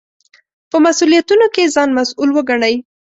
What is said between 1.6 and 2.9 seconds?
ځان مسوول وګڼئ.